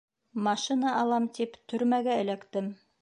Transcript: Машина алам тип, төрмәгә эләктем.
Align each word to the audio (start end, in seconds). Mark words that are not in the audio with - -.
Машина 0.47 0.93
алам 1.01 1.27
тип, 1.41 1.59
төрмәгә 1.75 2.17
эләктем. 2.25 2.73